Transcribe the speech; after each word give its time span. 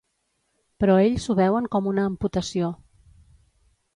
Però 0.83 0.95
ells 1.09 1.27
ho 1.27 1.35
veuen 1.41 1.69
com 1.77 1.91
una 1.93 2.07
amputació. 2.11 2.73